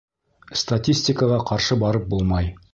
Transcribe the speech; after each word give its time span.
Статистикаға 0.61 1.39
ҡаршы 1.53 1.81
барып 1.87 2.13
булмай. 2.17 2.55